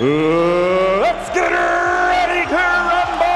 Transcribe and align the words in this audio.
let's 0.00 1.28
get 1.34 1.50
ready 1.52 2.48
to 2.48 2.54
rumble! 2.54 3.32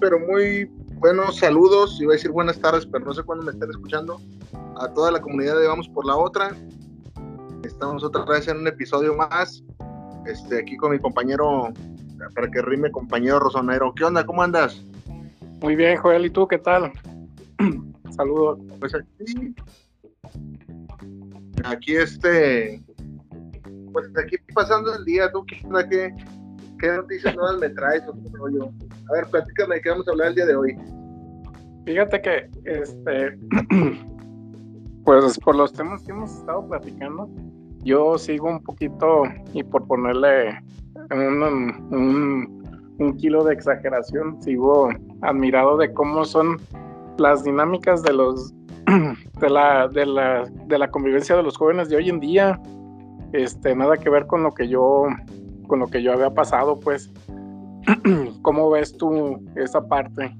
pero 0.00 0.18
muy 0.20 0.75
buenos 0.96 1.36
saludos, 1.38 2.00
iba 2.00 2.12
a 2.12 2.16
decir 2.16 2.30
buenas 2.30 2.58
tardes, 2.60 2.86
pero 2.86 3.04
no 3.04 3.14
sé 3.14 3.22
cuándo 3.22 3.44
me 3.44 3.52
estén 3.52 3.70
escuchando, 3.70 4.20
a 4.76 4.92
toda 4.92 5.10
la 5.10 5.20
comunidad 5.20 5.58
de 5.58 5.68
Vamos 5.68 5.88
por 5.88 6.06
la 6.06 6.16
Otra. 6.16 6.54
Estamos 7.62 8.04
otra 8.04 8.24
vez 8.24 8.48
en 8.48 8.58
un 8.58 8.66
episodio 8.66 9.14
más, 9.14 9.62
este, 10.26 10.60
aquí 10.60 10.76
con 10.76 10.92
mi 10.92 10.98
compañero, 10.98 11.72
para 12.34 12.50
que 12.50 12.62
rime, 12.62 12.90
compañero 12.90 13.40
Rosonero. 13.40 13.92
¿Qué 13.94 14.04
onda? 14.04 14.24
¿Cómo 14.24 14.42
andas? 14.42 14.82
Muy 15.60 15.76
bien, 15.76 15.96
Joel, 15.96 16.26
¿y 16.26 16.30
tú 16.30 16.46
qué 16.46 16.58
tal? 16.58 16.92
Saludos. 18.16 18.58
Pues 18.78 18.94
aquí, 18.94 19.54
aquí 21.64 21.96
este, 21.96 22.82
pues 23.92 24.06
aquí 24.16 24.36
pasando 24.54 24.94
el 24.94 25.04
día, 25.04 25.30
¿tú 25.32 25.44
qué 25.46 25.60
onda? 25.64 25.88
¿Qué, 25.88 26.14
qué 26.78 26.92
noticias 26.92 27.34
nuevas 27.36 27.58
me 27.58 27.68
traes? 27.70 28.02
O 28.08 28.14
rollo? 28.36 28.70
A 29.08 29.12
ver, 29.12 29.26
platícame 29.30 29.76
de 29.76 29.80
qué 29.80 29.90
vamos 29.90 30.08
a 30.08 30.10
hablar 30.12 30.28
el 30.28 30.34
día 30.34 30.46
de 30.46 30.56
hoy. 30.56 30.76
Fíjate 31.86 32.20
que, 32.20 32.50
este, 32.64 33.38
pues 35.04 35.38
por 35.38 35.54
los 35.54 35.72
temas 35.72 36.02
que 36.02 36.12
hemos 36.12 36.32
estado 36.32 36.66
platicando, 36.68 37.30
yo 37.84 38.18
sigo 38.18 38.48
un 38.48 38.62
poquito, 38.62 39.22
y 39.52 39.62
por 39.62 39.86
ponerle 39.86 40.60
un, 41.10 42.62
un, 42.98 43.16
kilo 43.18 43.44
de 43.44 43.54
exageración, 43.54 44.42
sigo 44.42 44.88
admirado 45.22 45.76
de 45.76 45.92
cómo 45.92 46.24
son 46.24 46.56
las 47.18 47.44
dinámicas 47.44 48.02
de 48.02 48.12
los 48.12 48.52
de 49.40 49.50
la, 49.50 49.86
de 49.88 50.06
la, 50.06 50.44
de 50.66 50.78
la 50.78 50.90
convivencia 50.90 51.36
de 51.36 51.42
los 51.44 51.56
jóvenes 51.56 51.88
de 51.88 51.96
hoy 51.96 52.08
en 52.08 52.18
día. 52.18 52.60
Este, 53.32 53.74
nada 53.74 53.96
que 53.96 54.10
ver 54.10 54.26
con 54.26 54.42
lo 54.42 54.52
que 54.52 54.68
yo, 54.68 55.06
con 55.66 55.80
lo 55.80 55.86
que 55.86 56.02
yo 56.02 56.12
había 56.12 56.30
pasado, 56.30 56.78
pues. 56.80 57.12
¿Cómo 58.42 58.70
ves 58.70 58.96
tú 58.96 59.44
esa 59.56 59.86
parte? 59.86 60.36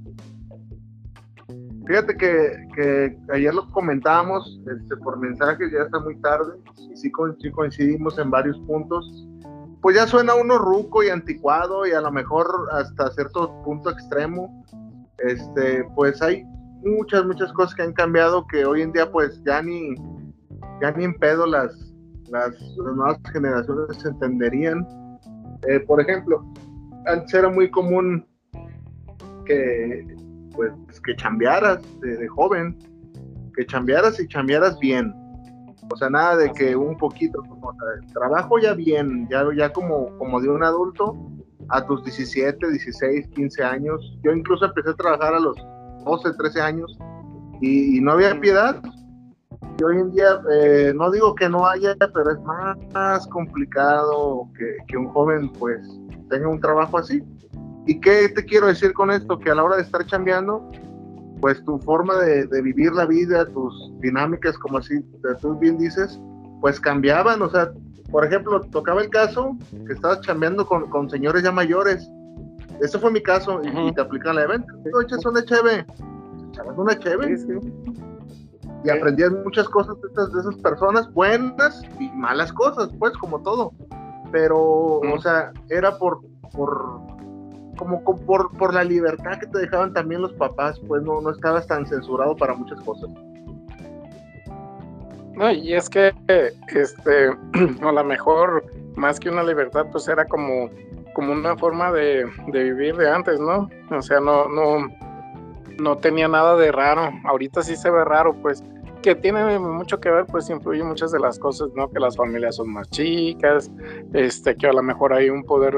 Fíjate 1.86 2.16
que, 2.16 3.16
ayer 3.32 3.54
lo 3.54 3.70
comentábamos 3.70 4.60
este, 4.76 4.96
por 4.96 5.18
mensajes, 5.18 5.70
ya 5.72 5.82
está 5.82 6.00
muy 6.00 6.16
tarde, 6.20 6.54
y 6.92 6.96
sí, 6.96 7.10
coincidimos 7.10 8.18
en 8.18 8.30
varios 8.30 8.58
puntos. 8.60 9.28
Pues 9.80 9.94
ya 9.94 10.06
suena 10.06 10.34
uno 10.34 10.58
ruco 10.58 11.04
y 11.04 11.10
anticuado 11.10 11.86
y 11.86 11.92
a 11.92 12.00
lo 12.00 12.10
mejor 12.10 12.48
hasta 12.72 13.10
cierto 13.12 13.62
punto 13.62 13.90
extremo. 13.90 14.64
Este, 15.18 15.84
pues 15.94 16.20
hay 16.22 16.44
muchas, 16.82 17.24
muchas 17.24 17.52
cosas 17.52 17.74
que 17.74 17.82
han 17.82 17.92
cambiado 17.92 18.46
que 18.48 18.64
hoy 18.64 18.82
en 18.82 18.92
día 18.92 19.10
pues 19.10 19.40
ya 19.44 19.62
ni, 19.62 19.94
ya 20.82 20.90
ni 20.90 21.04
en 21.04 21.14
pedo 21.14 21.46
las, 21.46 21.72
las, 22.30 22.52
nuevas 22.78 23.18
generaciones 23.32 24.04
entenderían. 24.04 24.84
Eh, 25.68 25.80
por 25.80 26.00
ejemplo, 26.00 26.44
antes 27.06 27.32
era 27.34 27.48
muy 27.48 27.70
común 27.70 28.26
que 29.44 30.06
pues 30.54 30.72
que 31.04 31.14
chambearas 31.16 31.80
de, 32.00 32.26
joven, 32.28 32.78
que 33.54 33.66
chambearas 33.66 34.18
y 34.18 34.26
chambearas 34.26 34.78
bien. 34.78 35.14
O 35.92 35.96
sea, 35.96 36.10
nada 36.10 36.36
de 36.36 36.50
que 36.52 36.74
un 36.74 36.96
poquito, 36.96 37.40
como, 37.48 37.72
trabajo 38.12 38.58
ya 38.58 38.74
bien, 38.74 39.28
ya, 39.28 39.44
ya 39.54 39.72
como, 39.72 40.16
como 40.18 40.40
de 40.40 40.48
un 40.48 40.64
adulto, 40.64 41.14
a 41.68 41.84
tus 41.84 42.02
17, 42.04 42.70
16, 42.70 43.28
15 43.28 43.62
años. 43.62 44.18
Yo 44.22 44.32
incluso 44.32 44.64
empecé 44.64 44.90
a 44.90 44.94
trabajar 44.94 45.34
a 45.34 45.40
los 45.40 45.56
12, 46.04 46.34
13 46.36 46.60
años 46.60 46.98
y, 47.60 48.00
no 48.00 48.12
había 48.12 48.38
piedad. 48.40 48.80
Y 49.78 49.84
hoy 49.84 49.98
en 49.98 50.10
día, 50.12 50.40
eh, 50.50 50.92
no 50.94 51.10
digo 51.10 51.34
que 51.34 51.48
no 51.48 51.66
haya, 51.66 51.94
pero 51.98 52.30
es 52.30 52.40
más, 52.42 53.26
complicado 53.28 54.48
que, 54.58 54.76
que 54.88 54.96
un 54.96 55.08
joven 55.08 55.50
pues 55.52 55.86
tenga 56.30 56.48
un 56.48 56.60
trabajo 56.60 56.98
así. 56.98 57.22
¿Y 57.86 58.00
qué 58.00 58.28
te 58.28 58.44
quiero 58.44 58.66
decir 58.66 58.92
con 58.92 59.10
esto? 59.10 59.38
Que 59.38 59.50
a 59.50 59.54
la 59.54 59.62
hora 59.62 59.76
de 59.76 59.82
estar 59.82 60.04
chambeando, 60.06 60.70
pues 61.40 61.62
tu 61.64 61.78
forma 61.78 62.16
de, 62.16 62.62
vivir 62.62 62.92
la 62.92 63.06
vida, 63.06 63.46
tus 63.46 63.92
dinámicas, 64.00 64.58
como 64.58 64.78
así 64.78 65.00
tú 65.40 65.56
bien 65.56 65.78
dices, 65.78 66.18
pues 66.60 66.80
cambiaban. 66.80 67.40
O 67.42 67.48
sea, 67.48 67.70
por 68.10 68.24
ejemplo, 68.24 68.60
tocaba 68.72 69.02
el 69.02 69.10
caso 69.10 69.56
que 69.86 69.92
estabas 69.92 70.20
chambeando 70.22 70.66
con, 70.66 70.90
con 70.90 71.08
señores 71.08 71.44
ya 71.44 71.52
mayores. 71.52 72.08
Ese 72.80 72.98
fue 72.98 73.10
mi 73.10 73.22
caso 73.22 73.60
y, 73.62 73.92
te 73.94 74.00
aplican 74.00 74.36
la 74.36 74.42
evento. 74.42 74.74
echas 75.02 75.24
una 75.24 75.44
cheve. 75.44 75.86
Echabas 76.50 76.76
una 76.76 76.98
cheve. 76.98 77.36
Y 78.86 78.90
aprendías 78.90 79.32
muchas 79.32 79.68
cosas 79.68 80.00
de 80.00 80.08
esas, 80.08 80.32
de 80.32 80.40
esas 80.40 80.56
personas, 80.56 81.12
buenas 81.12 81.82
y 81.98 82.08
malas 82.10 82.52
cosas, 82.52 82.88
pues 82.98 83.12
como 83.18 83.42
todo 83.42 83.72
pero, 84.30 84.58
o 84.58 85.18
sea, 85.20 85.52
era 85.70 85.96
por, 85.98 86.20
por 86.52 87.00
como, 87.76 88.02
por, 88.02 88.50
por 88.56 88.74
la 88.74 88.84
libertad 88.84 89.38
que 89.38 89.46
te 89.46 89.58
dejaban 89.58 89.92
también 89.92 90.22
los 90.22 90.32
papás, 90.34 90.80
pues 90.86 91.02
no, 91.02 91.20
no 91.20 91.30
estabas 91.30 91.66
tan 91.66 91.86
censurado 91.86 92.34
para 92.36 92.54
muchas 92.54 92.80
cosas. 92.82 93.10
No, 95.34 95.50
y 95.52 95.74
es 95.74 95.88
que, 95.90 96.12
este, 96.68 97.28
a 97.82 97.92
lo 97.92 98.04
mejor, 98.04 98.64
más 98.96 99.20
que 99.20 99.28
una 99.28 99.42
libertad, 99.42 99.86
pues 99.92 100.08
era 100.08 100.24
como, 100.24 100.70
como 101.14 101.32
una 101.32 101.56
forma 101.56 101.92
de, 101.92 102.26
de 102.48 102.64
vivir 102.64 102.96
de 102.96 103.10
antes, 103.10 103.38
¿no? 103.38 103.68
O 103.90 104.00
sea, 104.00 104.20
no, 104.20 104.48
no, 104.48 104.88
no 105.78 105.98
tenía 105.98 106.28
nada 106.28 106.56
de 106.56 106.72
raro. 106.72 107.10
Ahorita 107.24 107.62
sí 107.62 107.76
se 107.76 107.90
ve 107.90 108.04
raro, 108.04 108.34
pues 108.40 108.64
que 109.02 109.14
tiene 109.14 109.58
mucho 109.58 110.00
que 110.00 110.10
ver, 110.10 110.26
pues 110.26 110.50
influye 110.50 110.82
muchas 110.82 111.12
de 111.12 111.20
las 111.20 111.38
cosas, 111.38 111.68
¿no? 111.74 111.90
Que 111.90 112.00
las 112.00 112.16
familias 112.16 112.56
son 112.56 112.72
más 112.72 112.88
chicas, 112.90 113.70
este, 114.12 114.56
que 114.56 114.66
a 114.66 114.72
lo 114.72 114.82
mejor 114.82 115.12
hay 115.12 115.30
un 115.30 115.44
poder 115.44 115.74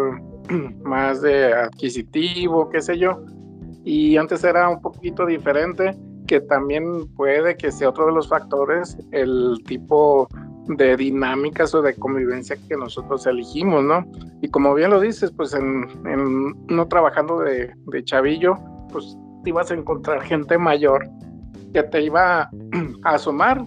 más 0.84 1.22
de 1.22 1.52
adquisitivo, 1.52 2.68
qué 2.70 2.80
sé 2.80 2.98
yo. 2.98 3.22
Y 3.84 4.16
antes 4.16 4.44
era 4.44 4.68
un 4.68 4.80
poquito 4.80 5.26
diferente, 5.26 5.96
que 6.26 6.40
también 6.40 7.08
puede 7.14 7.56
que 7.56 7.72
sea 7.72 7.88
otro 7.88 8.06
de 8.06 8.12
los 8.12 8.28
factores, 8.28 8.96
el 9.12 9.58
tipo 9.66 10.28
de 10.66 10.96
dinámicas 10.96 11.74
o 11.74 11.80
de 11.80 11.94
convivencia 11.94 12.56
que 12.68 12.76
nosotros 12.76 13.26
elegimos, 13.26 13.82
¿no? 13.82 14.04
Y 14.42 14.48
como 14.48 14.74
bien 14.74 14.90
lo 14.90 15.00
dices, 15.00 15.32
pues 15.32 15.54
en, 15.54 15.86
no 16.66 16.88
trabajando 16.88 17.40
de, 17.40 17.72
de 17.86 18.04
chavillo, 18.04 18.54
pues 18.92 19.16
te 19.42 19.50
ibas 19.50 19.70
a 19.70 19.74
encontrar 19.74 20.20
gente 20.22 20.58
mayor 20.58 21.08
que 21.72 21.82
te 21.82 22.02
iba 22.02 22.50
a 23.04 23.18
sumar 23.18 23.64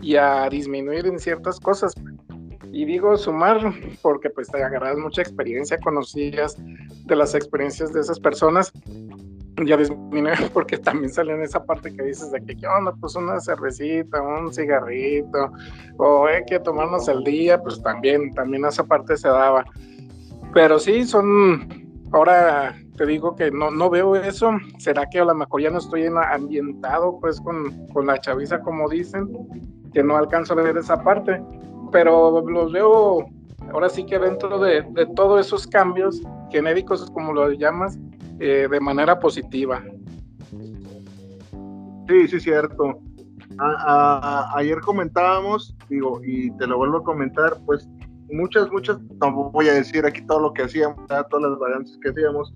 y 0.00 0.16
a 0.16 0.48
disminuir 0.48 1.06
en 1.06 1.18
ciertas 1.18 1.58
cosas. 1.60 1.94
Y 2.70 2.84
digo 2.84 3.16
sumar 3.16 3.58
porque 4.02 4.30
pues 4.30 4.48
te 4.48 4.62
agarras 4.62 4.98
mucha 4.98 5.22
experiencia, 5.22 5.78
conocías 5.78 6.56
de 7.06 7.16
las 7.16 7.34
experiencias 7.34 7.92
de 7.92 8.00
esas 8.00 8.20
personas, 8.20 8.72
ya 9.64 9.76
disminuir 9.76 10.36
porque 10.52 10.76
también 10.76 11.12
sale 11.12 11.32
en 11.32 11.42
esa 11.42 11.64
parte 11.64 11.94
que 11.94 12.02
dices 12.02 12.30
de 12.30 12.40
que, 12.42 12.56
¿qué 12.56 12.66
onda? 12.66 12.94
Pues 13.00 13.16
una 13.16 13.40
cervecita, 13.40 14.20
un 14.20 14.52
cigarrito, 14.52 15.50
o 15.96 16.26
hay 16.26 16.44
que 16.44 16.60
tomarnos 16.60 17.08
el 17.08 17.24
día, 17.24 17.60
pues 17.60 17.82
también, 17.82 18.32
también 18.34 18.64
esa 18.64 18.84
parte 18.84 19.16
se 19.16 19.28
daba. 19.28 19.64
Pero 20.52 20.78
sí, 20.78 21.04
son 21.04 21.88
ahora 22.12 22.76
te 22.98 23.06
digo 23.06 23.36
que 23.36 23.50
no, 23.50 23.70
no 23.70 23.88
veo 23.88 24.16
eso. 24.16 24.50
¿Será 24.78 25.06
que 25.08 25.20
a 25.20 25.24
lo 25.24 25.34
mejor 25.34 25.62
ya 25.62 25.70
no 25.70 25.78
estoy 25.78 26.06
ambientado 26.06 27.18
pues 27.20 27.40
con, 27.40 27.86
con 27.92 28.06
la 28.06 28.20
chaviza 28.20 28.60
como 28.60 28.88
dicen? 28.88 29.28
Que 29.94 30.02
no 30.02 30.16
alcanzo 30.16 30.54
a 30.54 30.56
ver 30.56 30.76
esa 30.76 31.02
parte. 31.02 31.40
Pero 31.92 32.42
los 32.46 32.72
veo 32.72 33.26
ahora 33.72 33.88
sí 33.88 34.04
que 34.04 34.18
dentro 34.18 34.58
de, 34.58 34.82
de 34.82 35.06
todos 35.14 35.46
esos 35.46 35.66
cambios 35.66 36.20
genéricos, 36.50 37.08
como 37.12 37.32
lo 37.32 37.50
llamas, 37.52 37.98
eh, 38.40 38.66
de 38.70 38.80
manera 38.80 39.18
positiva. 39.18 39.82
Sí, 42.08 42.28
sí, 42.28 42.40
cierto. 42.40 43.00
ayer 44.54 44.80
comentábamos, 44.80 45.76
digo, 45.88 46.20
y 46.24 46.50
te 46.52 46.66
lo 46.66 46.78
vuelvo 46.78 46.98
a 46.98 47.04
comentar, 47.04 47.56
pues 47.64 47.88
muchas, 48.30 48.70
muchas, 48.70 49.00
no 49.20 49.50
voy 49.50 49.68
a 49.68 49.74
decir 49.74 50.04
aquí 50.06 50.22
todo 50.26 50.40
lo 50.40 50.52
que 50.52 50.62
hacíamos, 50.62 51.06
todas 51.06 51.50
las 51.50 51.58
variantes 51.58 51.98
que 52.02 52.10
hacíamos, 52.10 52.54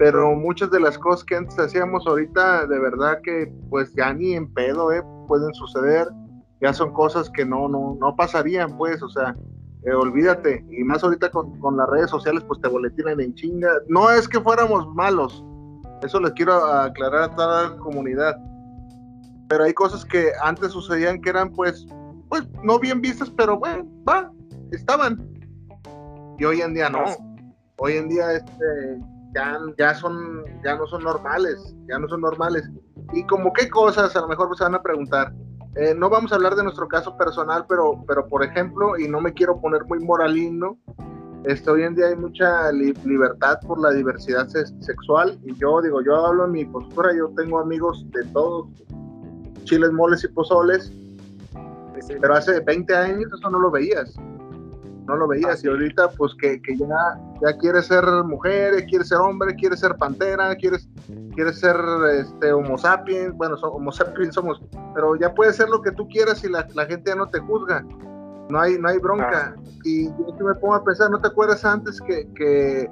pero 0.00 0.34
muchas 0.34 0.70
de 0.70 0.80
las 0.80 0.96
cosas 0.96 1.22
que 1.24 1.36
antes 1.36 1.58
hacíamos 1.58 2.06
ahorita, 2.06 2.66
de 2.66 2.78
verdad 2.78 3.20
que 3.22 3.52
pues 3.68 3.92
ya 3.94 4.14
ni 4.14 4.32
en 4.32 4.50
pedo, 4.54 4.90
¿eh? 4.90 5.02
Pueden 5.28 5.52
suceder, 5.52 6.08
ya 6.62 6.72
son 6.72 6.94
cosas 6.94 7.28
que 7.28 7.44
no, 7.44 7.68
no, 7.68 7.98
no 8.00 8.16
pasarían, 8.16 8.78
pues, 8.78 9.02
o 9.02 9.10
sea, 9.10 9.36
eh, 9.84 9.92
olvídate, 9.92 10.64
y 10.70 10.82
más 10.84 11.04
ahorita 11.04 11.30
con, 11.30 11.60
con, 11.60 11.76
las 11.76 11.86
redes 11.90 12.08
sociales, 12.08 12.42
pues 12.48 12.62
te 12.62 12.68
boletinan 12.68 13.20
en 13.20 13.34
chinga. 13.34 13.68
No 13.88 14.10
es 14.10 14.26
que 14.26 14.40
fuéramos 14.40 14.88
malos, 14.94 15.44
eso 16.02 16.18
les 16.18 16.32
quiero 16.32 16.54
aclarar 16.54 17.24
a 17.24 17.36
toda 17.36 17.68
la 17.68 17.76
comunidad, 17.76 18.38
pero 19.50 19.64
hay 19.64 19.74
cosas 19.74 20.02
que 20.06 20.30
antes 20.42 20.72
sucedían 20.72 21.20
que 21.20 21.28
eran 21.28 21.50
pues, 21.50 21.86
pues 22.30 22.48
no 22.64 22.78
bien 22.78 23.02
vistas, 23.02 23.28
pero 23.36 23.58
bueno, 23.58 23.86
va, 24.08 24.32
estaban. 24.72 25.28
Y 26.38 26.44
hoy 26.46 26.62
en 26.62 26.72
día 26.72 26.88
no. 26.88 27.04
Hoy 27.76 27.94
en 27.94 28.08
día 28.08 28.32
este, 28.32 28.98
ya, 29.34 29.58
ya, 29.78 29.94
son, 29.94 30.44
ya 30.64 30.76
no 30.76 30.86
son 30.86 31.04
normales, 31.04 31.74
ya 31.88 31.98
no 31.98 32.08
son 32.08 32.20
normales. 32.20 32.68
Y 33.12 33.24
como 33.26 33.52
qué 33.52 33.68
cosas, 33.68 34.14
a 34.16 34.20
lo 34.20 34.28
mejor 34.28 34.56
se 34.56 34.64
van 34.64 34.74
a 34.74 34.82
preguntar. 34.82 35.32
Eh, 35.76 35.94
no 35.96 36.10
vamos 36.10 36.32
a 36.32 36.34
hablar 36.34 36.56
de 36.56 36.64
nuestro 36.64 36.88
caso 36.88 37.16
personal, 37.16 37.64
pero, 37.68 38.04
pero 38.06 38.26
por 38.26 38.44
ejemplo, 38.44 38.98
y 38.98 39.08
no 39.08 39.20
me 39.20 39.32
quiero 39.32 39.60
poner 39.60 39.84
muy 39.84 40.00
moralino, 40.00 40.78
este, 41.44 41.70
hoy 41.70 41.84
en 41.84 41.94
día 41.94 42.06
hay 42.08 42.16
mucha 42.16 42.70
libertad 42.72 43.60
por 43.66 43.80
la 43.80 43.92
diversidad 43.92 44.46
sexual 44.48 45.38
y 45.42 45.54
yo 45.54 45.80
digo, 45.80 46.02
yo 46.02 46.26
hablo 46.26 46.44
en 46.44 46.52
mi 46.52 46.64
postura, 46.66 47.14
yo 47.16 47.30
tengo 47.34 47.60
amigos 47.60 48.04
de 48.10 48.24
todos, 48.26 48.66
chiles, 49.64 49.90
moles 49.92 50.22
y 50.24 50.28
pozoles, 50.28 50.92
pero 52.20 52.34
hace 52.34 52.60
20 52.60 52.94
años 52.94 53.32
eso 53.32 53.48
no 53.48 53.58
lo 53.58 53.70
veías 53.70 54.14
no 55.10 55.16
lo 55.16 55.28
veías. 55.28 55.62
Y 55.64 55.68
ahorita, 55.68 56.10
pues 56.10 56.34
que, 56.40 56.62
que, 56.62 56.76
ya, 56.76 56.86
ya 57.42 57.56
quiere 57.58 57.82
ser 57.82 58.04
mujer, 58.24 58.84
quiere 58.86 59.04
ser 59.04 59.18
hombre, 59.18 59.54
quiere 59.56 59.76
ser 59.76 59.96
pantera, 59.96 60.54
quiere, 60.56 60.78
quiere 61.34 61.52
ser 61.52 61.76
este, 62.14 62.52
homo 62.52 62.78
sapiens, 62.78 63.34
bueno, 63.34 63.56
homo 63.56 63.92
sapiens 63.92 64.34
somos, 64.34 64.62
pero 64.94 65.16
ya 65.16 65.34
puede 65.34 65.52
ser 65.52 65.68
lo 65.68 65.82
que 65.82 65.92
tú 65.92 66.08
quieras 66.08 66.42
y 66.44 66.48
la, 66.48 66.66
la 66.74 66.86
gente 66.86 67.10
ya 67.10 67.16
no 67.16 67.28
te 67.28 67.40
juzga. 67.40 67.84
No 68.48 68.60
hay, 68.60 68.78
no 68.78 68.88
hay 68.88 68.98
bronca. 68.98 69.54
Ah. 69.56 69.62
Y 69.84 70.06
yo 70.06 70.44
me 70.44 70.54
pongo 70.54 70.74
a 70.74 70.84
pensar, 70.84 71.10
¿no 71.10 71.20
te 71.20 71.28
acuerdas 71.28 71.64
antes 71.64 72.00
que, 72.00 72.26
que 72.34 72.90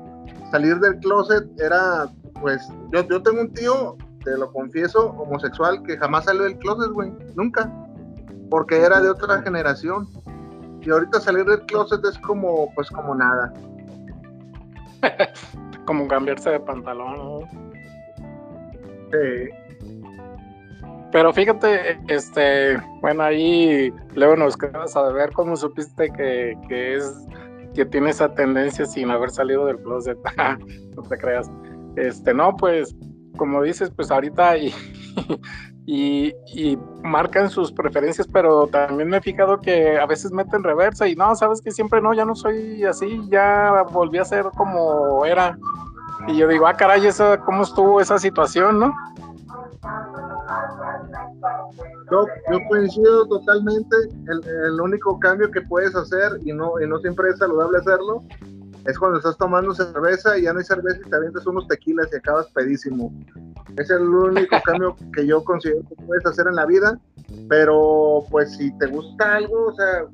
salir 0.50 0.78
del 0.80 0.98
closet 0.98 1.48
era, 1.60 2.08
pues, 2.40 2.66
yo, 2.92 3.02
yo 3.08 3.22
tengo 3.22 3.40
un 3.40 3.52
tío, 3.52 3.96
te 4.24 4.36
lo 4.36 4.52
confieso, 4.52 5.10
homosexual, 5.18 5.82
que 5.82 5.96
jamás 5.96 6.24
salió 6.24 6.44
del 6.44 6.58
closet, 6.58 6.90
güey, 6.92 7.12
nunca, 7.34 7.72
porque 8.50 8.80
era 8.80 9.00
de 9.00 9.10
otra 9.10 9.42
generación 9.42 10.08
y 10.88 10.90
ahorita 10.90 11.20
salir 11.20 11.44
del 11.44 11.60
closet 11.66 12.02
es 12.02 12.18
como, 12.20 12.72
pues 12.74 12.88
como 12.88 13.14
nada. 13.14 13.52
como 15.84 16.08
cambiarse 16.08 16.50
de 16.50 16.60
pantalón, 16.60 17.46
Sí. 19.10 19.50
Pero 21.12 21.32
fíjate, 21.32 21.98
este, 22.08 22.78
bueno, 23.00 23.22
ahí 23.22 23.92
luego 24.14 24.36
nos 24.36 24.56
quedas 24.56 24.96
a 24.96 25.10
ver 25.12 25.30
cómo 25.32 25.56
supiste 25.56 26.10
que, 26.10 26.54
que 26.68 26.96
es 26.96 27.26
que 27.74 27.84
tiene 27.86 28.10
esa 28.10 28.34
tendencia 28.34 28.84
sin 28.86 29.10
haber 29.10 29.30
salido 29.30 29.66
del 29.66 29.78
closet. 29.80 30.18
no 30.96 31.02
te 31.02 31.18
creas. 31.18 31.50
Este, 31.96 32.32
no, 32.32 32.56
pues, 32.56 32.94
como 33.36 33.62
dices, 33.62 33.90
pues 33.90 34.10
ahorita 34.10 34.56
y, 35.90 36.34
y, 36.48 36.78
marcan 37.02 37.48
sus 37.48 37.72
preferencias, 37.72 38.28
pero 38.30 38.66
también 38.66 39.08
me 39.08 39.16
he 39.16 39.20
fijado 39.22 39.58
que 39.58 39.98
a 39.98 40.04
veces 40.04 40.30
meten 40.30 40.62
reversa 40.62 41.08
y 41.08 41.16
no, 41.16 41.34
sabes 41.34 41.62
que 41.62 41.70
siempre 41.70 42.02
no, 42.02 42.12
ya 42.12 42.26
no 42.26 42.36
soy 42.36 42.84
así, 42.84 43.22
ya 43.30 43.86
volví 43.90 44.18
a 44.18 44.24
ser 44.26 44.44
como 44.54 45.24
era. 45.24 45.56
Y 46.26 46.36
yo 46.36 46.46
digo, 46.46 46.66
ah, 46.66 46.74
caray, 46.74 47.06
esa, 47.06 47.38
¿cómo 47.38 47.62
estuvo 47.62 48.02
esa 48.02 48.18
situación, 48.18 48.80
no? 48.80 48.92
Yo, 52.10 52.26
yo 52.52 52.58
coincido 52.68 53.26
totalmente. 53.26 53.96
El, 54.26 54.46
el, 54.46 54.80
único 54.82 55.18
cambio 55.18 55.50
que 55.50 55.62
puedes 55.62 55.94
hacer, 55.96 56.32
y 56.44 56.52
no, 56.52 56.78
y 56.82 56.86
no 56.86 56.98
siempre 56.98 57.30
es 57.30 57.38
saludable 57.38 57.78
hacerlo, 57.78 58.22
es 58.84 58.98
cuando 58.98 59.18
estás 59.18 59.38
tomando 59.38 59.74
cerveza 59.74 60.36
y 60.36 60.42
ya 60.42 60.52
no 60.52 60.58
hay 60.58 60.64
cerveza 60.64 60.98
y 61.04 61.08
te 61.08 61.16
avientas 61.16 61.46
unos 61.46 61.66
tequilas 61.66 62.08
y 62.12 62.16
acabas 62.16 62.46
pedísimo. 62.48 63.10
Es 63.76 63.90
el 63.90 64.02
único 64.02 64.56
cambio 64.64 64.96
que 65.14 65.26
yo 65.26 65.44
considero 65.44 65.82
que 65.88 65.94
puedes 66.06 66.24
hacer 66.26 66.46
en 66.48 66.54
la 66.54 66.66
vida, 66.66 66.98
pero 67.48 68.24
pues 68.30 68.56
si 68.56 68.76
te 68.78 68.86
gusta 68.86 69.36
algo, 69.36 69.66
o 69.66 69.74
sea, 69.74 70.04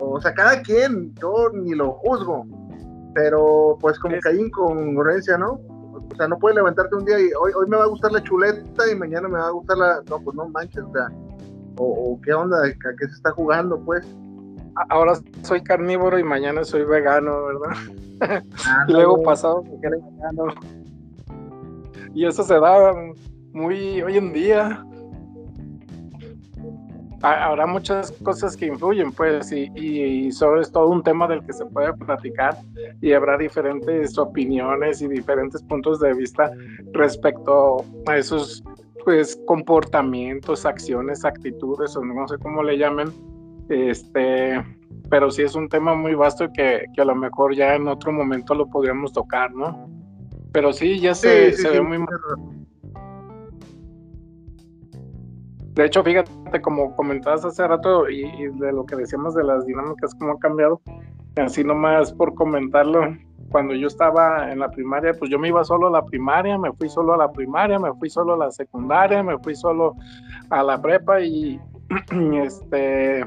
o 0.00 0.20
sea, 0.20 0.34
cada 0.34 0.62
quien, 0.62 1.14
yo 1.14 1.50
ni 1.52 1.74
lo 1.74 1.92
juzgo, 1.92 2.46
pero 3.14 3.76
pues 3.80 3.98
como 3.98 4.16
que 4.20 4.28
hay 4.28 4.40
incongruencia, 4.40 5.38
¿no? 5.38 5.60
O 6.12 6.16
sea, 6.16 6.28
no 6.28 6.38
puedes 6.38 6.56
levantarte 6.56 6.96
un 6.96 7.04
día 7.04 7.18
y 7.18 7.30
hoy, 7.40 7.52
hoy 7.56 7.66
me 7.68 7.76
va 7.76 7.84
a 7.84 7.88
gustar 7.88 8.12
la 8.12 8.22
chuleta 8.22 8.90
y 8.90 8.94
mañana 8.94 9.28
me 9.28 9.38
va 9.38 9.48
a 9.48 9.50
gustar 9.50 9.78
la... 9.78 10.02
No, 10.08 10.20
pues 10.20 10.36
no 10.36 10.48
manches, 10.48 10.84
o 10.84 10.92
sea, 10.92 11.08
o, 11.76 12.20
qué 12.22 12.32
onda, 12.32 12.64
¿a 12.64 12.70
qué 12.70 13.06
se 13.06 13.14
está 13.14 13.30
jugando, 13.32 13.80
pues? 13.80 14.06
Ahora 14.90 15.14
soy 15.42 15.62
carnívoro 15.62 16.18
y 16.18 16.24
mañana 16.24 16.64
soy 16.64 16.84
vegano, 16.84 17.46
¿verdad? 17.46 18.42
Luego 18.88 19.22
pasado 19.22 19.64
Y 22.14 22.24
eso 22.26 22.44
se 22.44 22.54
da 22.54 22.94
muy 23.52 24.00
hoy 24.02 24.16
en 24.16 24.32
día. 24.32 24.84
Habrá 27.22 27.66
muchas 27.66 28.12
cosas 28.22 28.54
que 28.54 28.66
influyen, 28.66 29.10
pues, 29.10 29.50
y, 29.50 29.70
y, 29.74 30.28
eso 30.28 30.60
es 30.60 30.70
todo 30.70 30.90
un 30.90 31.02
tema 31.02 31.26
del 31.26 31.42
que 31.46 31.54
se 31.54 31.64
puede 31.64 31.90
platicar 31.94 32.58
y 33.00 33.12
habrá 33.12 33.38
diferentes 33.38 34.18
opiniones 34.18 35.00
y 35.00 35.08
diferentes 35.08 35.62
puntos 35.62 36.00
de 36.00 36.12
vista 36.12 36.50
respecto 36.92 37.82
a 38.06 38.18
esos, 38.18 38.62
pues, 39.04 39.40
comportamientos, 39.46 40.66
acciones, 40.66 41.24
actitudes, 41.24 41.96
o 41.96 42.04
no 42.04 42.28
sé 42.28 42.36
cómo 42.42 42.62
le 42.62 42.76
llamen, 42.76 43.08
este, 43.70 44.62
pero 45.08 45.30
sí 45.30 45.42
es 45.42 45.54
un 45.54 45.70
tema 45.70 45.94
muy 45.94 46.14
vasto 46.14 46.46
que, 46.52 46.84
que 46.94 47.00
a 47.00 47.06
lo 47.06 47.14
mejor 47.14 47.54
ya 47.54 47.74
en 47.74 47.88
otro 47.88 48.12
momento 48.12 48.54
lo 48.54 48.66
podríamos 48.66 49.14
tocar, 49.14 49.50
¿no? 49.54 49.93
Pero 50.54 50.72
sí, 50.72 51.00
ya 51.00 51.16
se, 51.16 51.52
se 51.52 51.68
ve 51.68 51.80
muy... 51.80 51.98
De 55.74 55.84
hecho, 55.84 56.04
fíjate, 56.04 56.62
como 56.62 56.94
comentabas 56.94 57.44
hace 57.44 57.66
rato 57.66 58.08
y, 58.08 58.22
de 58.60 58.72
lo 58.72 58.86
que 58.86 58.94
decíamos 58.94 59.34
de 59.34 59.42
las 59.42 59.66
dinámicas, 59.66 60.14
cómo 60.14 60.34
ha 60.34 60.38
cambiado, 60.38 60.80
así 61.34 61.64
nomás 61.64 62.12
por 62.12 62.34
comentarlo, 62.34 63.16
cuando 63.50 63.74
yo 63.74 63.88
estaba 63.88 64.52
en 64.52 64.60
la 64.60 64.70
primaria, 64.70 65.12
pues 65.18 65.28
yo 65.28 65.40
me 65.40 65.48
iba 65.48 65.64
solo 65.64 65.88
a 65.88 65.90
la 65.90 66.04
primaria, 66.04 66.56
me 66.56 66.72
fui 66.72 66.88
solo 66.88 67.14
a 67.14 67.16
la 67.16 67.32
primaria, 67.32 67.80
me 67.80 67.92
fui 67.94 68.08
solo 68.08 68.34
a 68.34 68.36
la 68.36 68.52
secundaria, 68.52 69.24
me 69.24 69.36
fui 69.38 69.56
solo 69.56 69.96
a 70.50 70.62
la 70.62 70.80
prepa 70.80 71.20
y 71.20 71.60
este 72.44 73.26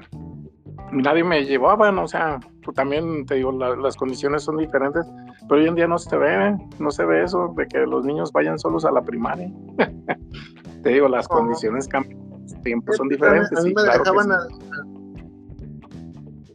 nadie 0.91 1.23
me 1.23 1.45
llevaba, 1.45 1.91
¿no? 1.91 2.03
o 2.03 2.07
sea, 2.07 2.39
pues 2.63 2.75
también 2.75 3.25
te 3.25 3.35
digo, 3.35 3.51
las 3.51 3.95
condiciones 3.95 4.43
son 4.43 4.57
diferentes, 4.57 5.05
pero 5.47 5.61
hoy 5.61 5.67
en 5.67 5.75
día 5.75 5.87
no 5.87 5.97
se 5.97 6.15
ve, 6.17 6.57
no 6.79 6.91
se 6.91 7.05
ve 7.05 7.23
eso 7.23 7.53
de 7.55 7.67
que 7.67 7.79
los 7.79 8.05
niños 8.05 8.31
vayan 8.31 8.59
solos 8.59 8.85
a 8.85 8.91
la 8.91 9.01
primaria. 9.01 9.51
te 10.83 10.89
digo, 10.89 11.07
las 11.07 11.27
condiciones 11.27 11.87
cambian, 11.87 12.19
los 12.41 12.61
tiempos 12.61 12.97
son 12.97 13.09
diferentes. 13.09 13.57
A 13.57 13.63
mí, 13.63 13.73
me 13.73 13.83
dejaban 13.83 14.31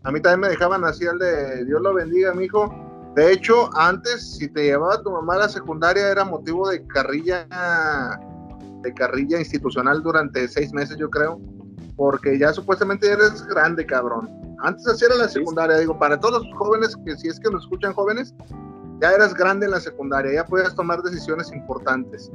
a, 0.04 0.10
mí 0.10 0.20
también 0.20 0.40
me 0.40 0.48
dejaban 0.48 0.84
así 0.84 1.04
el 1.04 1.18
de 1.18 1.64
Dios 1.64 1.80
lo 1.80 1.94
bendiga, 1.94 2.34
mi 2.34 2.44
hijo. 2.44 2.74
De 3.14 3.32
hecho, 3.32 3.68
antes, 3.76 4.36
si 4.36 4.48
te 4.48 4.64
llevaba 4.64 5.02
tu 5.02 5.10
mamá 5.10 5.34
a 5.34 5.38
la 5.40 5.48
secundaria, 5.48 6.08
era 6.10 6.24
motivo 6.24 6.68
de 6.70 6.86
carrilla, 6.86 7.46
de 8.80 8.94
carrilla 8.94 9.38
institucional 9.38 10.02
durante 10.02 10.48
seis 10.48 10.72
meses, 10.72 10.96
yo 10.96 11.10
creo 11.10 11.38
porque 11.96 12.38
ya 12.38 12.52
supuestamente 12.52 13.10
eres 13.10 13.46
grande, 13.46 13.84
cabrón. 13.86 14.28
Antes 14.60 14.86
así 14.86 15.04
era 15.04 15.16
la 15.16 15.28
secundaria, 15.28 15.78
digo, 15.78 15.98
para 15.98 16.18
todos 16.18 16.44
los 16.44 16.54
jóvenes 16.56 16.96
que 17.04 17.16
si 17.16 17.28
es 17.28 17.40
que 17.40 17.50
nos 17.50 17.64
escuchan 17.64 17.92
jóvenes, 17.92 18.34
ya 19.00 19.12
eras 19.12 19.34
grande 19.34 19.66
en 19.66 19.72
la 19.72 19.80
secundaria, 19.80 20.32
ya 20.32 20.44
podías 20.44 20.74
tomar 20.74 21.02
decisiones 21.02 21.50
importantes. 21.52 22.30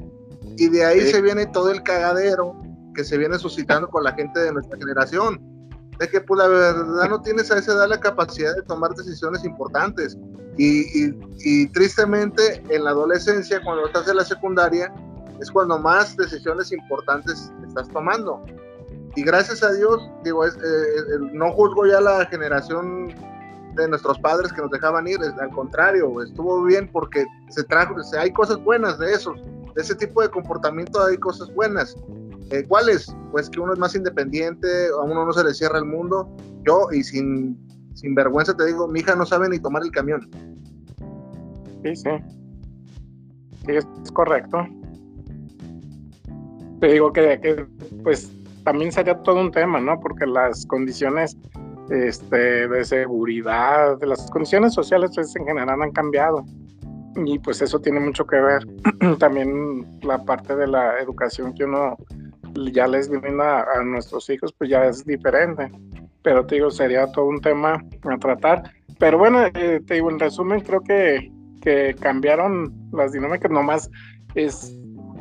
Y 0.57 0.69
de 0.69 0.85
ahí 0.85 1.01
se 1.01 1.21
viene 1.21 1.45
todo 1.45 1.71
el 1.71 1.81
cagadero 1.83 2.55
que 2.93 3.03
se 3.03 3.17
viene 3.17 3.37
suscitando 3.37 3.87
con 3.87 4.03
la 4.03 4.13
gente 4.13 4.39
de 4.39 4.51
nuestra 4.51 4.77
generación. 4.77 5.39
De 5.99 6.07
que 6.07 6.21
pues 6.21 6.37
la 6.37 6.47
verdad 6.47 7.09
no 7.09 7.21
tienes 7.21 7.49
a 7.51 7.57
esa 7.57 7.71
edad 7.73 7.87
la 7.87 7.99
capacidad 7.99 8.55
de 8.55 8.61
tomar 8.63 8.91
decisiones 8.91 9.43
importantes. 9.45 10.17
Y, 10.57 11.05
y, 11.05 11.19
y 11.39 11.67
tristemente 11.69 12.61
en 12.69 12.83
la 12.83 12.91
adolescencia, 12.91 13.61
cuando 13.63 13.85
estás 13.85 14.07
en 14.07 14.17
la 14.17 14.25
secundaria, 14.25 14.93
es 15.39 15.51
cuando 15.51 15.79
más 15.79 16.17
decisiones 16.17 16.71
importantes 16.71 17.51
estás 17.67 17.87
tomando 17.89 18.43
y 19.17 19.23
gracias 19.23 19.63
a 19.63 19.73
Dios, 19.73 20.07
digo, 20.23 20.45
es, 20.45 20.55
eh, 20.57 21.17
no 21.33 21.51
juzgo 21.51 21.87
ya 21.87 21.99
la 21.99 22.23
generación 22.27 23.07
de 23.73 23.87
nuestros 23.87 24.19
padres 24.19 24.53
que 24.53 24.61
nos 24.61 24.69
dejaban 24.69 25.07
ir, 25.07 25.17
al 25.41 25.49
contrario, 25.49 26.21
estuvo 26.21 26.63
bien 26.63 26.87
porque 26.87 27.25
se 27.49 27.63
trajo, 27.63 27.95
hay 28.19 28.31
cosas 28.31 28.63
buenas 28.63 28.99
de 28.99 29.11
eso, 29.11 29.33
de 29.75 29.81
ese 29.81 29.95
tipo 29.95 30.21
de 30.21 30.29
comportamiento 30.29 31.03
hay 31.03 31.17
cosas 31.17 31.51
buenas, 31.55 31.95
Eh, 32.51 32.63
¿Cuáles? 32.65 33.13
Pues 33.31 33.49
que 33.49 33.59
uno 33.59 33.73
es 33.73 33.79
más 33.79 33.93
independiente, 33.93 34.67
a 34.87 35.03
uno 35.03 35.25
no 35.25 35.33
se 35.33 35.43
le 35.43 35.53
cierra 35.53 35.79
el 35.79 35.85
mundo. 35.85 36.33
Yo, 36.65 36.87
y 36.93 37.03
sin, 37.03 37.57
sin 37.93 38.15
vergüenza 38.15 38.55
te 38.55 38.67
digo, 38.67 38.87
mi 38.87 39.01
hija 39.01 39.15
no 39.15 39.25
sabe 39.25 39.49
ni 39.49 39.59
tomar 39.59 39.83
el 39.83 39.91
camión. 39.91 40.29
Sí, 41.83 41.93
sí. 41.93 42.09
Sí, 43.65 43.71
es 43.75 44.11
correcto. 44.13 44.65
Te 46.79 46.87
digo 46.87 47.11
que 47.11 47.67
pues 48.03 48.31
también 48.67 48.91
sería 48.91 49.15
todo 49.23 49.39
un 49.39 49.49
tema, 49.49 49.79
¿no? 49.79 49.97
Porque 49.97 50.25
las 50.25 50.65
condiciones 50.65 51.37
este, 51.89 52.67
de 52.67 52.83
seguridad, 52.83 53.97
las 54.01 54.29
condiciones 54.29 54.73
sociales 54.73 55.11
pues, 55.15 55.33
en 55.37 55.45
general 55.45 55.81
han 55.81 55.93
cambiado 55.93 56.43
y 57.15 57.39
pues 57.39 57.61
eso 57.61 57.79
tiene 57.79 58.01
mucho 58.01 58.27
que 58.27 58.35
ver. 58.35 58.67
También 59.19 59.99
la 60.01 60.21
parte 60.25 60.53
de 60.53 60.67
la 60.67 60.99
educación 60.99 61.53
que 61.53 61.63
uno 61.63 61.95
ya 62.73 62.87
les 62.87 63.07
brinda 63.07 63.61
a 63.61 63.81
nuestros 63.85 64.29
hijos 64.29 64.51
pues 64.57 64.69
ya 64.69 64.83
es 64.83 65.05
diferente. 65.05 65.71
Pero 66.21 66.45
te 66.45 66.55
digo, 66.55 66.69
sería 66.69 67.09
todo 67.13 67.27
un 67.27 67.39
tema 67.39 67.81
a 68.03 68.17
tratar. 68.17 68.63
Pero 68.99 69.17
bueno, 69.17 69.45
eh, 69.45 69.81
te 69.87 69.93
digo, 69.93 70.11
en 70.11 70.19
resumen, 70.19 70.59
creo 70.59 70.81
que, 70.81 71.31
que 71.61 71.95
cambiaron 72.01 72.73
las 72.91 73.13
dinámicas, 73.13 73.49
nomás 73.49 73.89
es 74.35 74.77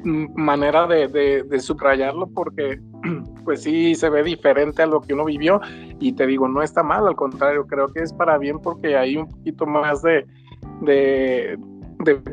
manera 0.07 0.87
de, 0.87 1.09
de, 1.09 1.61
subrayarlo 1.61 2.29
porque 2.29 2.81
pues 3.45 3.63
sí 3.63 3.95
se 3.95 4.09
ve 4.11 4.23
diferente 4.23 4.83
a 4.83 4.87
lo 4.87 5.01
que 5.01 5.15
uno 5.15 5.25
vivió 5.25 5.61
y 5.99 6.13
te 6.13 6.27
digo, 6.27 6.49
no 6.49 6.63
está 6.63 6.83
mal, 6.83 7.07
al 7.07 7.17
contrario, 7.17 7.67
creo 7.67 7.89
que 7.89 8.01
es 8.01 8.13
para 8.13 8.39
bien 8.39 8.59
porque 8.59 8.97
hay 8.97 9.17
un 9.17 9.29
poquito 9.29 9.67
más 9.67 10.03
de, 10.03 10.27
de, 10.83 11.59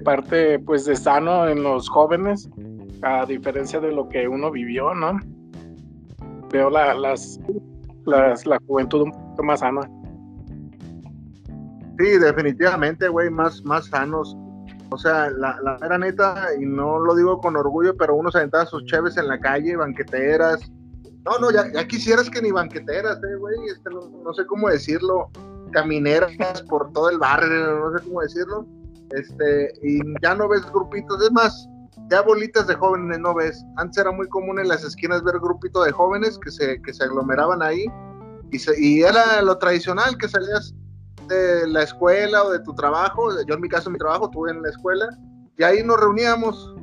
parte 0.03 0.59
pues 0.59 0.85
de 0.85 0.95
sano 0.95 1.47
en 1.47 1.63
los 1.63 1.89
jóvenes 1.89 2.49
a 3.01 3.25
diferencia 3.25 3.79
de 3.79 3.91
lo 3.91 4.07
que 4.07 4.27
uno 4.27 4.51
vivió, 4.51 4.93
¿no? 4.93 5.19
Veo 6.51 6.69
la, 6.69 6.93
las, 6.93 7.39
la 8.05 8.59
juventud 8.67 9.01
un 9.01 9.11
poquito 9.11 9.43
más 9.43 9.59
sana. 9.59 9.81
Sí, 11.99 12.17
definitivamente, 12.17 13.07
güey, 13.07 13.29
más, 13.29 13.63
más 13.65 13.85
sanos 13.87 14.35
o 14.89 14.97
sea, 14.97 15.29
la, 15.31 15.57
la 15.81 15.97
neta, 15.97 16.49
y 16.59 16.65
no 16.65 16.99
lo 16.99 17.15
digo 17.15 17.39
con 17.39 17.55
orgullo, 17.55 17.95
pero 17.97 18.15
uno 18.15 18.31
se 18.31 18.39
aventaba 18.39 18.65
sus 18.65 18.85
cheves 18.85 19.17
en 19.17 19.27
la 19.27 19.39
calle, 19.39 19.75
banqueteras. 19.75 20.71
No, 21.25 21.39
no, 21.39 21.51
ya, 21.51 21.87
quisieras 21.87 22.29
que 22.29 22.41
ni 22.41 22.51
banqueteras, 22.51 23.17
eh, 23.23 23.35
güey. 23.37 23.55
Este, 23.67 23.89
no, 23.89 24.33
sé 24.33 24.45
cómo 24.45 24.69
decirlo. 24.69 25.29
Camineras 25.71 26.61
por 26.69 26.91
todo 26.93 27.09
el 27.09 27.17
barrio, 27.17 27.79
no 27.79 27.97
sé 27.97 28.03
cómo 28.05 28.21
decirlo. 28.21 28.67
Este, 29.11 29.73
y 29.81 29.99
ya 30.21 30.35
no 30.35 30.49
ves 30.49 30.61
grupitos. 30.71 31.23
Es 31.23 31.31
más, 31.31 31.67
ya 32.09 32.21
bolitas 32.21 32.67
de 32.67 32.75
jóvenes 32.75 33.19
no 33.19 33.33
ves. 33.33 33.63
Antes 33.77 33.99
era 33.99 34.11
muy 34.11 34.27
común 34.27 34.59
en 34.59 34.67
las 34.67 34.83
esquinas 34.83 35.23
ver 35.23 35.39
grupitos 35.39 35.85
de 35.85 35.91
jóvenes 35.91 36.37
que 36.37 36.51
se, 36.51 36.81
que 36.81 36.93
se 36.93 37.03
aglomeraban 37.03 37.61
ahí. 37.61 37.85
Y, 38.51 38.57
y 38.77 39.01
era 39.03 39.41
lo 39.41 39.57
tradicional 39.57 40.17
que 40.17 40.27
salías 40.27 40.75
de 41.27 41.67
la 41.67 41.83
escuela 41.83 42.43
o 42.43 42.51
de 42.51 42.59
tu 42.59 42.73
trabajo, 42.73 43.29
yo 43.45 43.55
en 43.55 43.61
mi 43.61 43.69
caso 43.69 43.89
mi 43.89 43.97
trabajo, 43.97 44.29
tuve 44.29 44.51
en 44.51 44.61
la 44.61 44.69
escuela, 44.69 45.09
y 45.57 45.63
ahí 45.63 45.83
nos 45.83 45.99
reuníamos. 45.99 46.75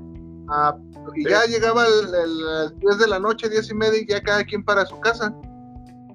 Ah, 0.49 0.77
y 1.15 1.29
ya 1.29 1.45
llegaba 1.45 1.85
el, 1.87 2.79
10 2.79 2.99
de 2.99 3.07
la 3.07 3.19
noche, 3.19 3.49
10 3.49 3.71
y 3.71 3.75
media, 3.75 4.01
y 4.01 4.07
ya 4.07 4.21
cada 4.23 4.45
quien 4.45 4.65
para 4.65 4.85
su 4.87 4.99
casa. 5.01 5.35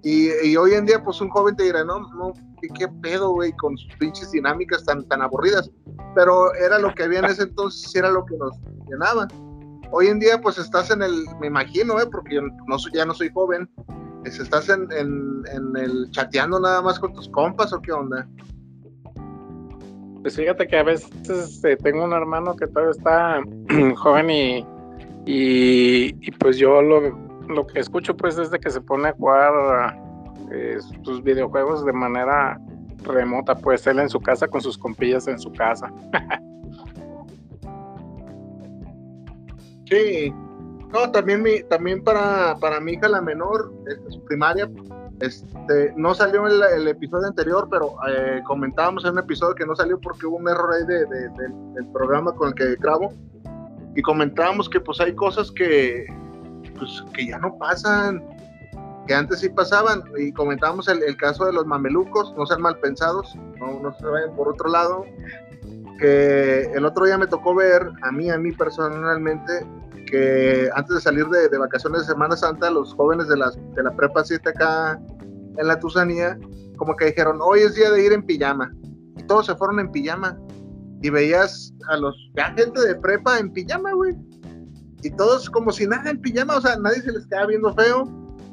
Y, 0.04 0.56
hoy 0.56 0.74
en 0.74 0.86
día, 0.86 1.04
pues 1.04 1.20
un 1.20 1.30
joven 1.30 1.56
te 1.56 1.64
dirá, 1.64 1.84
no, 1.84 2.00
no, 2.00 2.34
qué, 2.62 2.88
pedo, 3.02 3.32
güey, 3.32 3.52
con 3.54 3.76
sus 3.76 3.96
pinches 3.96 4.32
dinámicas 4.32 4.86
tan, 4.86 5.04
tan 5.08 5.22
aburridas. 5.22 5.72
Pero 6.14 6.54
era 6.54 6.78
lo 6.78 6.94
que 6.94 7.04
había 7.04 7.20
en 7.20 7.26
ese 7.26 7.44
entonces, 7.44 7.94
y 7.94 7.98
era 7.98 8.12
lo 8.12 8.24
que 8.26 8.38
nos 8.38 8.56
llenaba. 8.88 9.28
Hoy 9.92 10.08
en 10.08 10.20
día, 10.20 10.40
pues 10.40 10.58
estás 10.58 10.92
en 10.92 11.02
el, 11.02 11.26
me 11.40 11.48
imagino, 11.48 12.00
eh, 12.00 12.06
porque 12.12 12.36
yo 12.36 12.42
no 12.42 12.78
ya 12.94 13.06
no 13.06 13.14
soy 13.14 13.32
joven, 13.34 13.70
¿Estás 14.26 14.70
en, 14.70 14.92
en, 14.92 15.78
el 15.78 16.10
chateando 16.10 16.60
nada 16.60 16.82
más 16.82 17.00
con 17.00 17.14
tus 17.14 17.30
compas 17.30 17.72
o 17.74 17.82
qué 17.82 17.92
onda? 17.92 18.28
Pues 20.22 20.36
fíjate 20.36 20.68
que 20.68 20.78
a 20.78 20.84
veces 20.84 21.64
eh, 21.64 21.78
tengo 21.78 22.04
un 22.04 22.14
hermano 22.14 22.56
que 22.56 22.66
todavía 22.66 22.92
está 22.92 23.44
joven 23.96 24.30
y, 24.32 24.66
y, 25.28 26.32
pues 26.40 26.58
yo 26.58 26.82
lo, 26.82 27.16
lo, 27.48 27.68
que 27.68 27.80
escucho 27.80 28.18
pues 28.18 28.38
es 28.40 28.50
de 28.50 28.60
que 28.60 28.72
se 28.72 28.82
pone 28.82 29.10
a 29.10 29.14
jugar 29.14 29.96
eh, 30.52 30.80
sus 31.04 31.24
videojuegos 31.24 31.86
de 31.86 31.94
manera 31.94 32.60
remota, 33.04 33.56
pues 33.56 33.86
él 33.86 34.00
en 34.00 34.10
su 34.10 34.20
casa 34.20 34.48
con 34.48 34.62
sus 34.62 34.78
compillas 34.78 35.28
en 35.28 35.38
su 35.38 35.54
casa. 35.54 35.94
sí, 39.90 40.34
no, 40.96 41.12
también, 41.12 41.44
mi, 41.44 41.62
también 41.64 42.02
para, 42.04 42.56
para 42.56 42.80
mi 42.80 42.94
hija 42.94 43.10
la 43.10 43.22
menor, 43.22 43.74
su 44.10 44.24
primaria, 44.24 44.70
este, 45.20 45.94
no 45.98 46.14
salió 46.14 46.48
el, 46.48 46.62
el 46.62 46.88
episodio 46.88 47.28
anterior, 47.28 47.68
pero 47.70 47.96
eh, 48.08 48.42
comentábamos 48.46 49.04
en 49.04 49.12
un 49.12 49.20
episodio 49.20 49.56
que 49.56 49.66
no 49.66 49.76
salió 49.76 50.00
porque 50.00 50.26
hubo 50.26 50.38
un 50.38 50.48
error 50.48 50.74
ahí 50.74 50.86
de, 50.86 51.06
del 51.06 51.88
programa 51.94 52.34
con 52.34 52.50
el 52.50 52.56
que 52.56 52.76
grabo. 52.76 53.14
Y 53.96 54.02
comentábamos 54.02 54.70
que 54.70 54.80
pues 54.80 55.00
hay 55.02 55.14
cosas 55.16 55.52
que, 55.52 56.06
pues, 56.78 57.04
que 57.14 57.28
ya 57.28 57.40
no 57.40 57.58
pasan, 57.58 58.24
que 59.08 59.14
antes 59.14 59.40
sí 59.40 59.50
pasaban. 59.50 60.04
Y 60.18 60.32
comentábamos 60.32 60.88
el, 60.88 61.04
el 61.04 61.18
caso 61.18 61.46
de 61.46 61.54
los 61.54 61.66
mamelucos, 61.66 62.34
no 62.38 62.46
sean 62.46 62.62
mal 62.62 62.78
pensados, 62.80 63.36
no, 63.58 63.80
no 63.82 63.94
se 63.98 64.06
vayan 64.06 64.36
por 64.36 64.50
otro 64.50 64.70
lado. 64.70 65.06
Que 65.98 66.64
el 66.74 66.86
otro 66.86 67.06
día 67.06 67.18
me 67.18 67.28
tocó 67.28 67.56
ver, 67.56 67.90
a 68.02 68.12
mí, 68.12 68.30
a 68.30 68.38
mí 68.38 68.52
personalmente, 68.52 69.66
que 70.06 70.70
antes 70.76 70.96
de 70.96 71.02
salir 71.02 71.26
de, 71.28 71.58
vacaciones 71.58 72.02
de 72.02 72.08
Semana 72.08 72.38
Santa, 72.38 72.70
los 72.70 72.94
jóvenes 72.94 73.28
de, 73.28 73.38
las, 73.38 73.58
de 73.76 73.84
la 73.84 73.96
prepa 73.96 74.24
7 74.24 74.50
acá 74.50 75.00
en 75.58 75.68
la 75.68 75.80
Tusanía, 75.80 76.38
como 76.78 76.96
que 76.96 77.06
dijeron, 77.06 77.40
hoy 77.42 77.62
es 77.62 77.76
día 77.76 77.92
de 77.92 78.06
ir 78.06 78.14
en 78.14 78.24
pijama. 78.24 78.74
Y 79.18 79.24
todos 79.24 79.48
se 79.48 79.56
fueron 79.56 79.80
en 79.80 79.92
pijama. 79.92 80.38
Y 81.02 81.10
veías 81.10 81.74
a 81.90 81.98
los, 81.98 82.16
ya 82.36 82.54
gente 82.54 82.80
de 82.82 82.96
prepa 82.96 83.40
en 83.40 83.52
pijama, 83.52 83.94
güey. 83.94 84.16
Y 85.04 85.10
todos 85.12 85.50
como 85.50 85.72
si 85.72 85.86
nada 85.86 86.10
en 86.10 86.22
pijama, 86.22 86.58
o 86.58 86.62
sea, 86.62 86.78
nadie 86.78 87.02
se 87.02 87.12
les 87.12 87.28
queda 87.28 87.46
viendo 87.46 87.74
feo. 87.74 88.10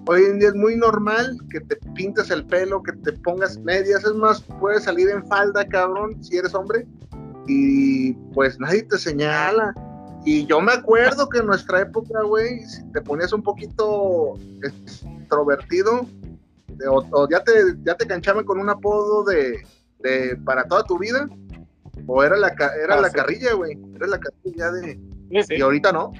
Hoy 0.06 0.24
en 0.24 0.40
día 0.40 0.48
es 0.48 0.54
muy 0.54 0.76
normal 0.76 1.38
que 1.50 1.60
te 1.60 1.76
pintes 1.94 2.30
el 2.30 2.44
pelo, 2.46 2.82
que 2.82 2.92
te 2.92 3.12
pongas 3.12 3.58
medias. 3.60 4.04
Es 4.04 4.14
más, 4.14 4.42
puedes 4.60 4.84
salir 4.84 5.08
en 5.08 5.24
falda, 5.28 5.64
cabrón, 5.66 6.22
si 6.22 6.36
eres 6.36 6.54
hombre. 6.54 6.86
Y 7.46 8.12
pues 8.34 8.58
nadie 8.58 8.82
te 8.82 8.98
señala 8.98 9.74
y 10.24 10.46
yo 10.46 10.60
me 10.60 10.72
acuerdo 10.72 11.28
que 11.28 11.38
en 11.38 11.46
nuestra 11.46 11.80
época, 11.80 12.22
güey, 12.22 12.60
si 12.64 12.84
te 12.92 13.00
ponías 13.00 13.32
un 13.32 13.42
poquito 13.42 14.34
extrovertido, 14.62 16.06
o, 16.88 17.28
ya 17.28 17.42
te 17.42 17.52
ya 17.82 17.96
te 17.96 18.06
canchaban 18.06 18.44
con 18.44 18.58
un 18.58 18.70
apodo 18.70 19.24
de, 19.24 19.64
de 19.98 20.36
para 20.44 20.64
toda 20.64 20.84
tu 20.84 20.98
vida, 20.98 21.28
o 22.06 22.22
era 22.22 22.36
la, 22.36 22.54
era 22.82 23.00
la 23.00 23.10
carrilla, 23.10 23.54
güey, 23.54 23.78
era 23.96 24.06
la 24.06 24.18
carrilla 24.18 24.70
de... 24.70 25.00
Y 25.30 25.60
ahorita 25.60 25.92
no. 25.92 26.12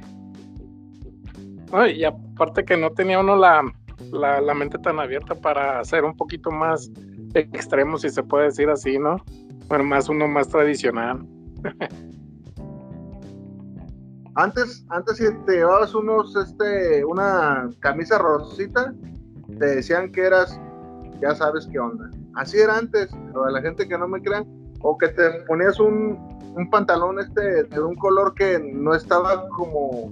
y 1.87 2.05
aparte 2.05 2.65
que 2.65 2.77
no 2.77 2.91
tenía 2.91 3.21
uno 3.21 3.37
la, 3.37 3.63
la, 4.11 4.41
la, 4.41 4.55
mente 4.55 4.79
tan 4.79 4.99
abierta 4.99 5.35
para 5.35 5.85
ser 5.85 6.05
un 6.05 6.17
poquito 6.17 6.51
más 6.51 6.91
extremo, 7.35 7.99
si 7.99 8.11
se 8.11 8.23
puede 8.23 8.47
decir 8.47 8.69
así, 8.71 8.99
¿no? 8.99 9.17
Bueno, 9.69 9.85
más 9.85 10.09
uno 10.09 10.27
más 10.29 10.49
tradicional. 10.49 11.27
Antes, 14.35 14.85
antes 14.89 15.19
si 15.19 15.25
te 15.45 15.53
llevabas 15.53 15.95
unos, 15.95 16.35
este, 16.37 17.05
una 17.05 17.69
camisa 17.81 18.19
rosita, 18.19 18.95
te 19.59 19.67
decían 19.67 20.11
que 20.11 20.23
eras, 20.23 20.59
ya 21.21 21.35
sabes 21.35 21.69
qué 21.71 21.79
onda. 21.79 22.11
Así 22.35 22.59
era 22.59 22.79
antes, 22.79 23.11
a 23.13 23.51
la 23.51 23.61
gente 23.61 23.87
que 23.87 23.99
no 23.99 24.09
me 24.09 24.23
crean, 24.23 24.47
o 24.81 24.97
que 24.97 25.09
te 25.09 25.31
ponías 25.47 25.79
un, 25.79 26.19
un 26.57 26.71
pantalón 26.71 27.19
este 27.21 27.65
de 27.65 27.81
un 27.81 27.95
color 27.97 28.35
que 28.35 28.59
no 28.59 28.95
estaba 28.95 29.49
como 29.51 30.11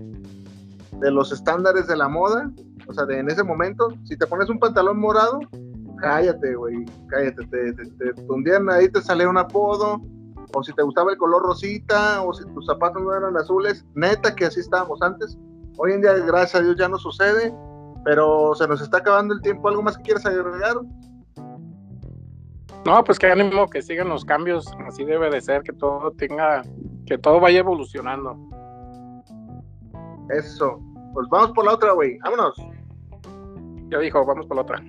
de 1.00 1.10
los 1.10 1.32
estándares 1.32 1.86
de 1.86 1.96
la 1.96 2.08
moda, 2.08 2.50
o 2.86 2.92
sea, 2.92 3.06
de 3.06 3.18
en 3.18 3.30
ese 3.30 3.42
momento, 3.42 3.88
si 4.04 4.16
te 4.16 4.26
pones 4.26 4.50
un 4.50 4.58
pantalón 4.58 4.98
morado, 4.98 5.40
cállate, 5.98 6.54
güey, 6.54 6.84
cállate, 7.08 7.46
te, 7.46 7.72
te, 7.72 7.84
te, 7.84 8.72
ahí, 8.72 8.88
te 8.88 9.00
sale 9.00 9.26
un 9.26 9.38
apodo, 9.38 10.00
o 10.54 10.62
si 10.62 10.72
te 10.72 10.82
gustaba 10.82 11.12
el 11.12 11.18
color 11.18 11.42
rosita, 11.42 12.22
o 12.22 12.32
si 12.32 12.44
tus 12.52 12.66
zapatos 12.66 13.02
no 13.02 13.14
eran 13.14 13.36
azules, 13.36 13.84
neta 13.94 14.34
que 14.34 14.46
así 14.46 14.60
estábamos 14.60 15.00
antes. 15.02 15.38
Hoy 15.78 15.92
en 15.92 16.02
día, 16.02 16.14
gracias 16.14 16.60
a 16.60 16.64
Dios, 16.64 16.76
ya 16.78 16.88
no 16.88 16.98
sucede, 16.98 17.54
pero 18.04 18.54
se 18.54 18.66
nos 18.66 18.80
está 18.80 18.98
acabando 18.98 19.34
el 19.34 19.40
tiempo. 19.40 19.68
¿Algo 19.68 19.82
más 19.82 19.96
que 19.96 20.04
quieras 20.04 20.26
agregar? 20.26 20.76
No, 22.86 23.04
pues 23.04 23.18
que 23.18 23.30
ánimo 23.30 23.68
que 23.68 23.82
sigan 23.82 24.08
los 24.08 24.24
cambios, 24.24 24.66
así 24.86 25.04
debe 25.04 25.30
de 25.30 25.40
ser, 25.40 25.62
que 25.62 25.72
todo 25.72 26.10
tenga, 26.12 26.62
que 27.06 27.18
todo 27.18 27.38
vaya 27.38 27.60
evolucionando. 27.60 28.36
Eso. 30.30 30.80
Pues 31.12 31.28
vamos 31.30 31.52
por 31.52 31.64
la 31.64 31.74
otra, 31.74 31.92
güey. 31.92 32.18
Vámonos. 32.18 32.54
Ya 33.88 33.98
dijo, 33.98 34.24
vamos 34.24 34.46
por 34.46 34.56
la 34.56 34.62
otra. 34.62 34.82